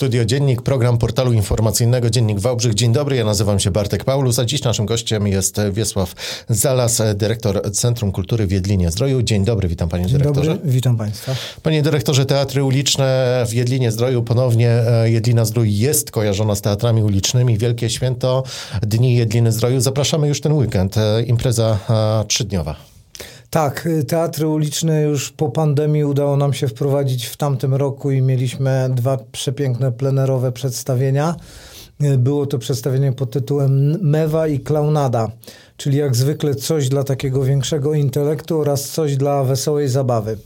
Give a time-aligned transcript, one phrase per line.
[0.00, 2.74] Studio Dziennik, program portalu informacyjnego Dziennik Wałbrzych.
[2.74, 6.14] Dzień dobry, ja nazywam się Bartek Paulus, a dziś naszym gościem jest Wiesław
[6.48, 9.22] Zalas, dyrektor Centrum Kultury w Jedlinie Zdroju.
[9.22, 10.50] Dzień dobry, witam panie Dzień dyrektorze.
[10.54, 11.34] Dobry, witam państwa.
[11.62, 17.02] Panie dyrektorze, teatry uliczne w Jedlinie Zdroju, ponownie e, Jedlina Zdrój jest kojarzona z teatrami
[17.02, 17.58] ulicznymi.
[17.58, 18.42] Wielkie święto
[18.82, 19.80] Dni Jedliny Zdroju.
[19.80, 22.89] Zapraszamy już ten weekend, e, impreza e, trzydniowa.
[23.50, 28.90] Tak, teatry uliczne już po pandemii udało nam się wprowadzić w tamtym roku i mieliśmy
[28.94, 31.34] dwa przepiękne plenerowe przedstawienia.
[32.18, 35.30] Było to przedstawienie pod tytułem Mewa i Klaunada,
[35.76, 40.38] czyli jak zwykle coś dla takiego większego intelektu oraz coś dla wesołej zabawy.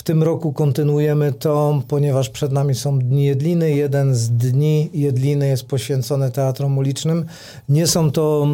[0.00, 3.70] W tym roku kontynuujemy to, ponieważ przed nami są Dni Jedliny.
[3.70, 7.24] Jeden z Dni Jedliny jest poświęcony teatrom ulicznym.
[7.68, 8.46] Nie są to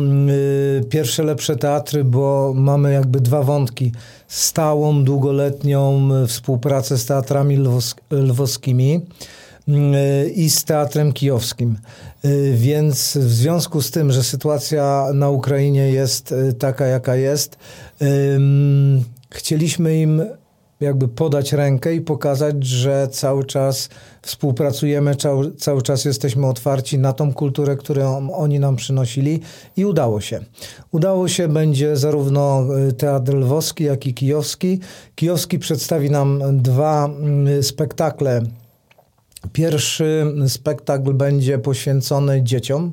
[0.80, 3.92] y, pierwsze lepsze teatry, bo mamy jakby dwa wątki.
[4.28, 9.00] Stałą, długoletnią współpracę z teatrami lwos lwowskimi
[9.68, 11.78] y, i z teatrem kijowskim.
[12.24, 17.58] Y, więc w związku z tym, że sytuacja na Ukrainie jest y, taka, jaka jest,
[19.30, 20.22] chcieliśmy im
[20.80, 23.88] jakby podać rękę i pokazać, że cały czas
[24.22, 29.40] współpracujemy, cały, cały czas jesteśmy otwarci na tą kulturę, którą oni nam przynosili
[29.76, 30.40] i udało się.
[30.90, 34.80] Udało się, będzie zarówno y, Teatr Lwowski, jak i Kijowski.
[35.14, 37.10] Kijowski przedstawi nam dwa
[37.58, 38.42] y, spektakle
[39.52, 42.92] Pierwszy spektakl będzie poświęcony dzieciom.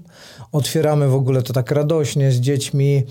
[0.52, 3.04] Otwieramy w ogóle to tak radośnie z dziećmi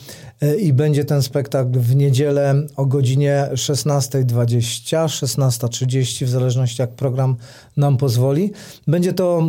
[0.61, 7.37] i będzie ten spektakl w niedzielę o godzinie 16.20, 16.30, w zależności jak program
[7.77, 8.53] nam pozwoli.
[8.87, 9.43] Będzie to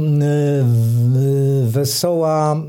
[1.63, 2.63] wesoła,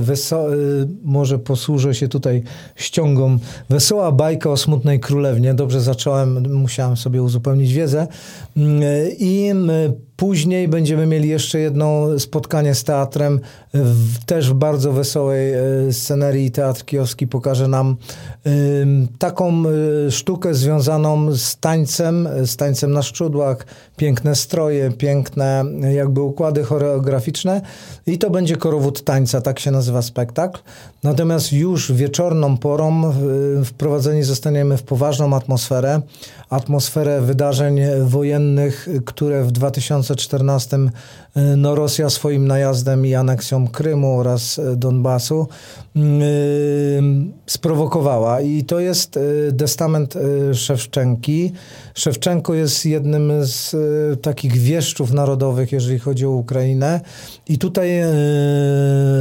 [0.00, 0.56] weso, e,
[1.02, 2.42] może posłużę się tutaj
[2.76, 3.38] ściągą,
[3.70, 5.54] wesoła bajka o smutnej królewnie.
[5.54, 8.06] Dobrze zacząłem, musiałem sobie uzupełnić wiedzę.
[9.18, 9.52] I
[10.16, 13.40] Później będziemy mieli jeszcze jedno spotkanie z teatrem,
[13.74, 16.50] w, też w bardzo wesołej e, scenerii.
[16.50, 17.96] Teatr Kijowski pokaże nam
[19.18, 19.62] taką
[20.06, 23.66] e, sztukę związaną z tańcem, z tańcem na szczudłach,
[23.96, 27.60] piękne stroje, piękne jakby układy choreograficzne
[28.06, 30.60] i to będzie korowód tańca, tak się nazywa spektakl.
[31.02, 33.12] Natomiast już wieczorną porą
[33.64, 36.00] wprowadzeni zostaniemy w poważną atmosferę,
[36.50, 40.78] atmosferę wydarzeń wojennych, które w 2014
[41.56, 45.48] no, Rosja swoim najazdem i aneksją Krymu oraz Donbasu
[47.46, 48.40] sprowokowała.
[48.40, 49.18] I to jest
[49.58, 50.14] testament
[50.52, 51.52] Szewczenki.
[51.94, 53.76] Szewczenko jest jednym z
[54.22, 57.00] takich wieszczów narodowych, jeżeli chodzi o Ukrainę.
[57.48, 57.90] I tutaj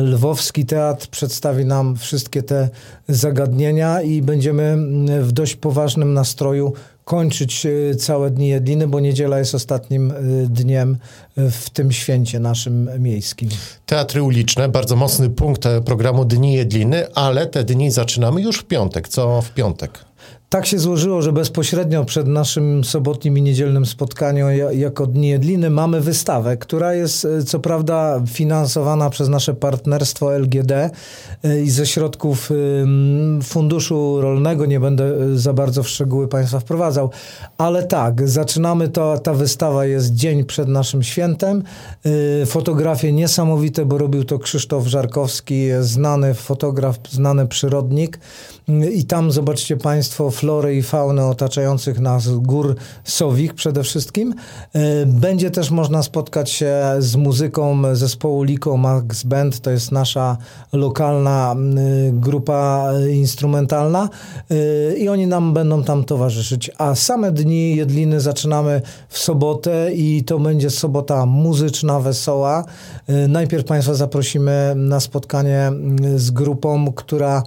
[0.04, 2.70] Lwowski Teatr przedstawi nam wszystkie te
[3.08, 4.78] zagadnienia i będziemy
[5.22, 6.74] w dość poważnym nastroju
[7.06, 10.16] kończyć e, całe dni Jedliny, bo niedziela jest ostatnim e,
[10.50, 10.98] dniem
[11.38, 13.50] e, w tym święcie naszym miejskim.
[13.86, 19.08] Teatry uliczne, bardzo mocny punkt programu Dni Jedliny, ale te dni zaczynamy już w piątek.
[19.08, 20.06] Co w piątek?
[20.54, 26.02] Tak się złożyło, że bezpośrednio przed naszym sobotnim i niedzielnym spotkaniem jako Dni Jedliny mamy
[26.02, 30.90] wystawę, która jest e, co prawda finansowana przez nasze partnerstwo LGD e,
[31.62, 32.50] i ze środków
[33.44, 37.10] Funduszu Rolnego, nie będę e, za bardzo w szczegóły Państwa wprowadzał,
[37.58, 41.64] ale tak, zaczynamy to, ta wystawa jest dzień przed naszym świętem.
[42.46, 48.20] Fotografie niesamowite, bo robił to Krzysztof Żarkowski, znany fotograf, znany przyrodnik
[48.94, 54.34] i tam zobaczcie Państwo florę i faunę otaczających nas gór Sowik przede wszystkim.
[54.74, 60.38] E, będzie też można spotkać się z muzyką zespołu Liko Max Band, to jest nasza
[60.74, 61.56] lokalna
[62.14, 64.10] grupa instrumentalna
[64.52, 66.72] e, i oni nam będą tam towarzyszyć.
[66.78, 72.66] A same dni Jedliny zaczynamy w sobotę i to będzie sobota muzyczna, wesoła.
[73.08, 75.72] E, najpierw Państwa zaprosimy na spotkanie
[76.16, 77.44] z grupą, która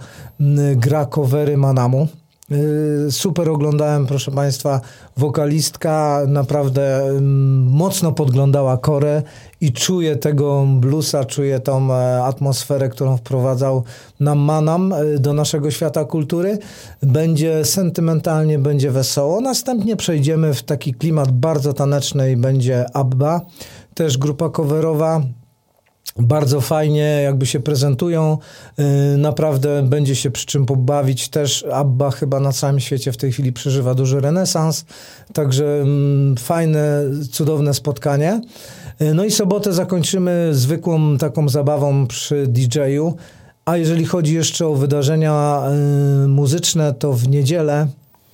[0.76, 2.08] gra covery Manamu.
[2.52, 4.80] Y, super oglądałem, proszę Państwa,
[5.16, 7.02] wokalistka naprawdę
[7.66, 9.22] mocno podglądała Korę
[9.60, 13.84] i czuję tego bluesa, czuję tą e, atmosferę, którą wprowadzał
[14.20, 16.58] nam Manam e, do naszego świata kultury.
[17.02, 19.40] Będzie sentymentalnie, będzie wesoło.
[19.40, 23.40] Następnie przejdziemy w taki klimat bardzo taneczny i będzie Abba,
[23.94, 25.22] też grupa coverowa
[26.18, 28.38] bardzo fajnie jakby się prezentują.
[29.14, 31.28] Y, naprawdę będzie się przy czym pobawić.
[31.28, 34.84] Też Abba chyba na całym świecie w tej chwili przeżywa duży renesans.
[35.32, 37.02] Także mm, fajne,
[37.32, 38.40] cudowne spotkanie.
[39.00, 43.16] Y, no i sobotę zakończymy zwykłą taką zabawą przy DJ-u.
[43.64, 45.62] A jeżeli chodzi jeszcze o wydarzenia
[46.24, 47.86] y, muzyczne, to w niedzielę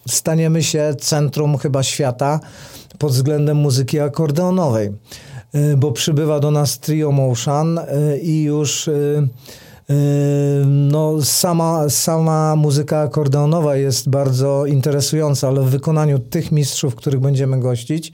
[0.08, 2.40] staniemy się centrum chyba świata
[2.98, 4.92] pod względem muzyki akordeonowej.
[5.76, 7.80] Bo przybywa do nas Trio Motion
[8.22, 8.90] i już
[10.66, 17.60] no, sama, sama muzyka akordeonowa jest bardzo interesująca, ale w wykonaniu tych mistrzów, których będziemy
[17.60, 18.12] gościć,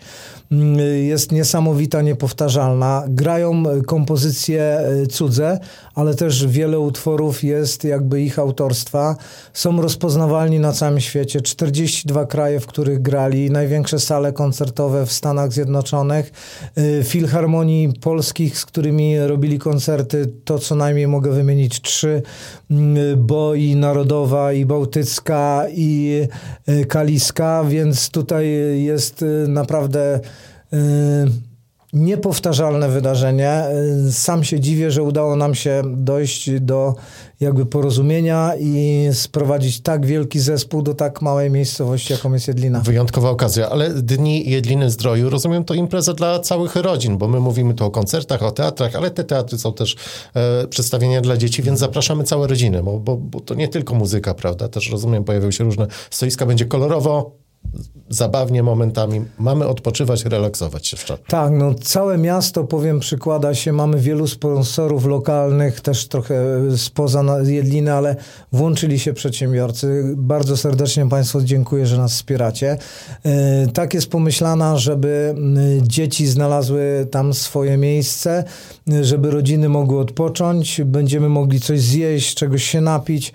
[1.03, 3.05] jest niesamowita, niepowtarzalna.
[3.09, 5.59] Grają kompozycje e, cudze,
[5.95, 9.17] ale też wiele utworów jest jakby ich autorstwa.
[9.53, 11.41] Są rozpoznawalni na całym świecie.
[11.41, 16.33] 42 kraje, w których grali, największe sale koncertowe w Stanach Zjednoczonych,
[16.77, 22.23] e, filharmonii polskich, z którymi robili koncerty, to co najmniej mogę wymienić trzy,
[22.71, 26.21] mm, bo i Narodowa, i Bałtycka, i
[26.67, 28.47] e, Kaliska, więc tutaj
[28.83, 30.21] jest naprawdę
[31.93, 33.65] niepowtarzalne wydarzenie.
[34.09, 36.95] Y, sam się dziwię, że udało nam się dojść do
[37.41, 42.81] jakby porozumienia i sprowadzić tak wielki zespół do tak małej miejscowości, jaką jest Jedlina.
[42.81, 47.75] Wyjątkowa okazja, ale Dni Jedliny Zdroju, rozumiem, to impreza dla całych rodzin, bo my mówimy
[47.75, 49.97] tu o koncertach, o teatrach, ale te teatry są też
[50.35, 54.35] e, przedstawienia dla dzieci, więc zapraszamy całe rodziny, bo, bo, bo to nie tylko muzyka,
[54.35, 54.69] prawda?
[54.69, 57.33] Też rozumiem, pojawią się różne stoiska, będzie kolorowo,
[58.09, 59.25] zabawnie momentami.
[59.39, 61.25] Mamy odpoczywać, relaksować się w czarno.
[61.29, 63.73] Tak, no całe miasto, powiem, przykłada się.
[63.73, 66.37] Mamy wielu sponsorów lokalnych, też trochę
[66.77, 68.17] spoza Jedliny, ale
[68.53, 70.15] włączyli się przedsiębiorcy.
[70.17, 72.79] Bardzo serdecznie Państwu dziękuję, że nas wspieracie.
[73.25, 75.35] E, tak jest pomyślana, żeby
[75.83, 78.45] dzieci znalazły tam swoje miejsce,
[79.03, 83.33] żeby rodziny mogły odpocząć, będziemy mogli coś zjeść, czegoś się napić.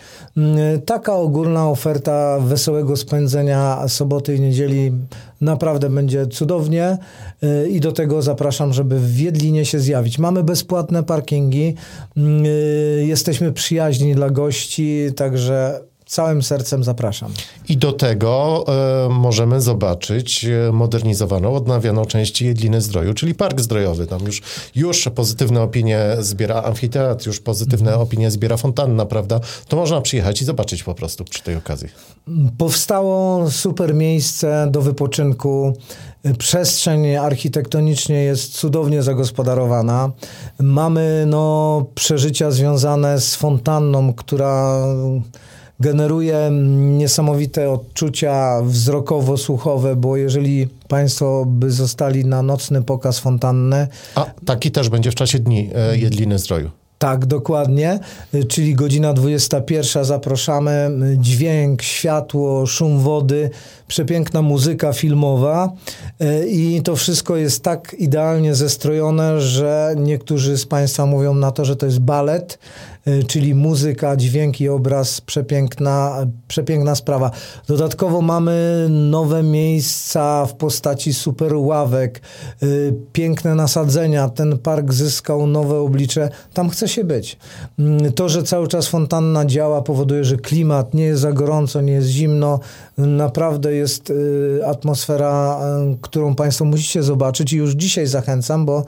[0.86, 4.92] Taka ogólna oferta wesołego spędzenia soboty i niedzieli
[5.42, 6.98] naprawdę będzie cudownie
[7.44, 10.20] y, i do tego zapraszam, żeby w Wiedlinie się zjawić.
[10.20, 11.76] Mamy bezpłatne parkingi,
[12.18, 15.80] y, jesteśmy przyjaźni dla gości, także
[16.14, 17.32] całym sercem zapraszam.
[17.70, 24.08] I do tego e, możemy zobaczyć e, modernizowaną, odnawianą część Jedliny Zdroju, czyli Park Zdrojowy.
[24.08, 24.42] Tam już,
[24.76, 28.08] już pozytywne opinie zbiera amfiteatr, już pozytywne mhm.
[28.08, 29.40] opinie zbiera fontanna, prawda?
[29.68, 31.90] To można przyjechać i zobaczyć po prostu przy tej okazji.
[32.58, 35.74] Powstało super miejsce do wypoczynku.
[36.38, 40.12] Przestrzeń architektonicznie jest cudownie zagospodarowana.
[40.60, 44.86] Mamy no, przeżycia związane z fontanną, która
[45.84, 46.50] generuje
[46.98, 53.88] niesamowite odczucia wzrokowo-słuchowe, bo jeżeli Państwo by zostali na nocny pokaz fontanny...
[54.16, 56.70] A taki też będzie w czasie dni e, Jedliny Zdroju.
[57.04, 58.00] Tak, dokładnie,
[58.48, 63.50] czyli godzina 21 zapraszamy, dźwięk, światło, szum wody,
[63.88, 65.72] przepiękna muzyka filmowa.
[66.20, 71.66] E, i to wszystko jest tak idealnie zestrojone, że niektórzy z Państwa mówią na to,
[71.66, 72.60] że to jest balet,
[73.03, 77.32] e, czyli muzyka, dźwięk i obraz, przepiękna, przepiękna sprawa.
[77.68, 82.22] Dodatkowo mamy nowe miejsca w postaci super ławek,
[82.62, 82.66] e,
[83.14, 87.38] piękne nasadzenia, ten park zyskał nowe oblicze, tam chce się być.
[87.80, 91.94] Mm, to, że cały czas fontanna działa powoduje, że klimat nie jest za gorąco, nie
[91.94, 92.60] jest zimno,
[92.98, 95.60] naprawdę jest y, atmosfera,
[96.02, 98.86] którą Państwo musicie zobaczyć i już dzisiaj zachęcam, bo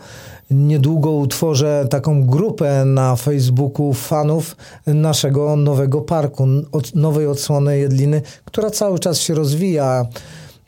[0.52, 4.56] niedługo utworzę taką grupę na Facebooku fanów
[4.88, 6.48] naszego nowego parku,
[6.96, 10.06] nowej odsłony Jedliny, która cały czas się rozwija.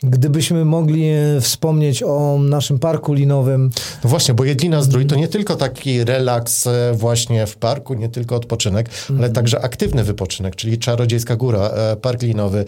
[0.02, 3.70] Gdybyśmy mogli e, wspomnieć o naszym parku linowym.
[4.04, 8.08] No właśnie, bo Jedlina Zdrój to nie tylko taki relaks e, właśnie w parku, nie
[8.08, 9.32] tylko odpoczynek, ale mhm.
[9.32, 12.64] także aktywny wypoczynek, czyli Czarodziejska Góra, e, park linowy,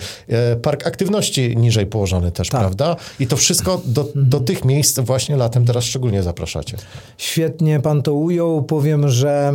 [0.63, 2.61] park aktywności niżej położony też, tak.
[2.61, 2.97] prawda?
[3.21, 4.45] I to wszystko do, do mhm.
[4.45, 6.77] tych miejsc właśnie latem teraz szczególnie zapraszacie.
[7.19, 8.63] Świetnie pan to ujął.
[8.63, 9.53] Powiem, że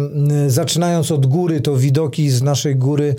[0.48, 3.16] zaczynając od góry, to widoki z naszej góry,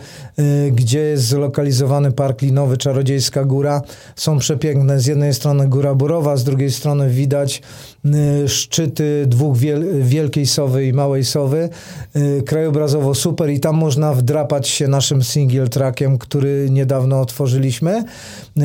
[0.72, 3.82] gdzie jest zlokalizowany park linowy Czarodziejska Góra,
[4.16, 5.00] są przepiękne.
[5.00, 7.62] Z jednej strony Góra Burowa, z drugiej strony widać
[8.04, 11.68] y, szczyty dwóch wiel Wielkiej Sowy i Małej Sowy.
[12.16, 18.04] Y, krajobrazowo super i tam można wdrapać się naszym single trackiem, który niedawno otworzyliśmy.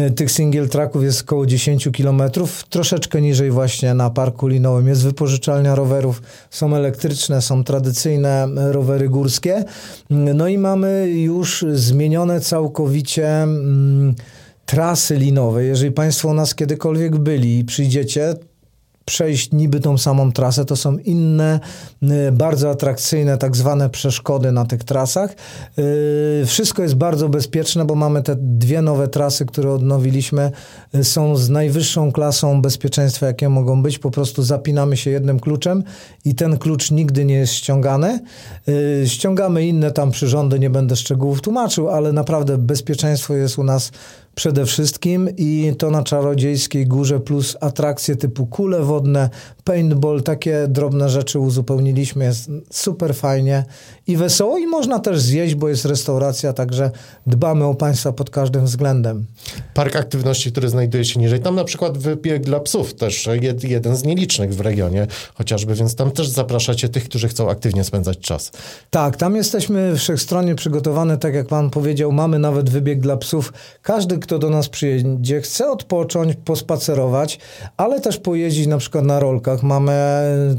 [0.07, 4.87] Y, tych single tracków jest około 10 kilometrów, troszeczkę niżej właśnie na Parku Linowym.
[4.87, 9.63] Jest wypożyczalnia rowerów, są elektryczne, są tradycyjne rowery górskie.
[10.09, 14.15] No i mamy już zmienione całkowicie mm,
[14.71, 18.33] trasy linowe, jeżeli Państwo u nas kiedykolwiek byli i przyjdziecie,
[19.05, 21.59] przejść niby tą samą trasę, to są inne,
[22.03, 25.35] y, bardzo atrakcyjne tak zwane przeszkody na tych trasach.
[25.79, 30.51] Y, wszystko jest bardzo bezpieczne, bo mamy te dwie nowe trasy, które odnowiliśmy,
[30.95, 33.99] y, są z najwyższą klasą bezpieczeństwa, jakie mogą być.
[33.99, 35.83] Po prostu zapinamy się jednym kluczem
[36.25, 38.19] i ten klucz nigdy nie jest ściągany.
[39.05, 43.91] Ściągamy inne tam przyrządy, nie będę szczegółów tłumaczył, ale naprawdę bezpieczeństwo jest u nas
[44.35, 49.29] przede wszystkim i to na Czarodziejskiej Górze plus atrakcje typu kule wodne,
[49.63, 52.25] paintball, takie drobne rzeczy uzupełniliśmy.
[52.25, 53.65] Jest super fajnie
[54.07, 56.91] i wesoło i można też zjeść, bo jest restauracja, także
[57.27, 59.25] dbamy o Państwa pod każdym względem.
[59.73, 61.39] Park aktywności, który znajduje się niżej.
[61.39, 65.95] Tam na przykład wybieg dla psów, też jed, jeden z nielicznych w regionie chociażby, więc
[65.95, 68.51] tam też zapraszacie tych, którzy chcą aktywnie spędzać czas.
[68.89, 73.53] Tak, tam jesteśmy wszechstronnie przygotowani, tak jak Pan powiedział, mamy nawet wybieg dla psów.
[73.81, 77.39] Każdy, kto do nas przyjedzie, chce odpocząć, pospacerować,
[77.77, 79.63] ale też pojeździć na przykład na rolkach.
[79.63, 79.93] Mamy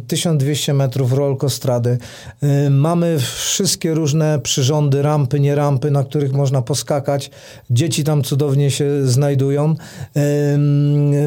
[0.07, 1.99] 1200 metrów rolkostrady.
[2.43, 7.31] Y, mamy wszystkie różne przyrządy, rampy, nie rampy, na których można poskakać.
[7.71, 9.75] Dzieci tam cudownie się znajdują.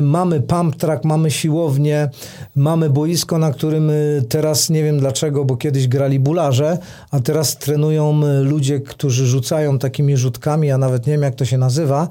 [0.02, 2.10] Mamy pump track, mamy siłownię,
[2.56, 6.78] mamy boisko, na którym y, teraz nie wiem dlaczego, bo kiedyś grali bularze,
[7.12, 11.46] a teraz trenują y, ludzie, którzy rzucają takimi rzutkami, ja nawet nie wiem jak to
[11.46, 12.08] się nazywa,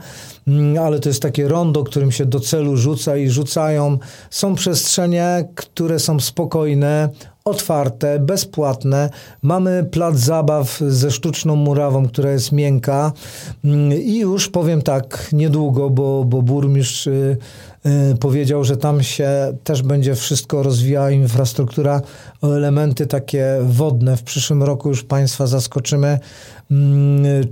[0.80, 3.98] ale to jest takie rondo, którym się do celu rzuca i rzucają.
[4.30, 7.08] Są przestrzenie, które są spokojne,
[7.44, 9.10] otwarte, bezpłatne.
[9.42, 13.12] Mamy plac zabaw ze sztuczną murawą, która jest miękka
[13.64, 17.36] mm, i już powiem tak niedługo, bo, bo burmistrz y,
[17.86, 22.00] y, powiedział, że tam się też będzie wszystko rozwijała infrastruktura
[22.42, 24.16] o elementy takie wodne.
[24.16, 26.18] W przyszłym roku już Państwa zaskoczymy
[26.63, 26.63] Mm,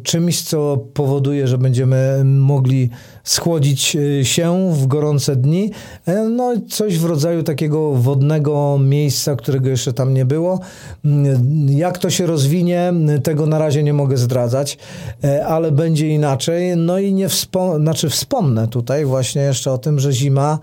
[0.03, 2.91] czymś, co powoduje, że będziemy mogli
[3.25, 5.71] schłodzić y, się w gorące dni.
[6.07, 10.61] E, no, coś w rodzaju takiego wodnego miejsca, którego jeszcze tam nie było.
[11.05, 14.79] Mm, jak to się rozwinie, tego na razie nie mogę zdradzać,
[15.25, 16.77] e, ale będzie inaczej.
[16.77, 20.59] No i nie wspom- znaczy wspomnę tutaj właśnie jeszcze o tym, że zima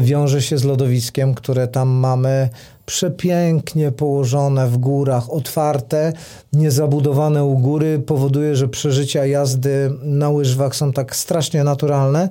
[0.00, 2.48] wiąże się z lodowiskiem, które tam mamy
[2.86, 6.12] przepięknie położone w górach, otwarte,
[6.52, 12.28] niezabudowane u góry, powoduje, że przeżycia jazdy na łyżwach są tak strasznie naturalne.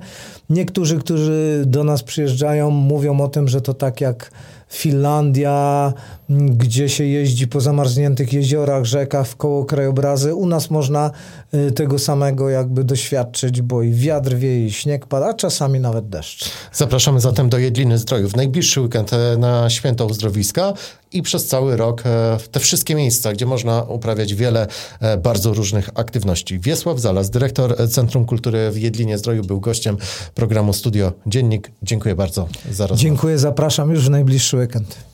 [0.50, 4.30] Niektórzy, którzy do nas przyjeżdżają, mówią o tym, że to tak jak
[4.68, 5.92] Finlandia,
[6.28, 10.34] gdzie się jeździ po zamarzniętych jeziorach, rzekach, w koło krajobrazy.
[10.34, 15.26] U nas można y, tego samego jakby doświadczyć, bo i wiatr wieje, i śnieg pada,
[15.26, 16.50] a czasami nawet deszcz.
[16.72, 18.36] Zapraszamy zatem do Jedliny Zdrojów.
[18.36, 20.72] Najbliższy weekend e, na Święto Uzdrowiska
[21.12, 24.66] i przez cały rok e, te wszystkie miejsca, gdzie można uprawiać wiele
[25.00, 26.58] e, bardzo różnych aktywności.
[26.58, 29.96] Wiesław Zalas, dyrektor Centrum Kultury w Jedlinie Zdroju, był gościem
[30.34, 31.70] programu Studio Dziennik.
[31.82, 33.02] Dziękuję bardzo za rozmowę.
[33.02, 35.07] Dziękuję, zapraszam już w najbliższy weekend.